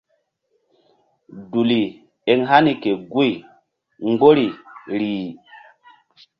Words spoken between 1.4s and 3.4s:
Duli eŋ hani ke guy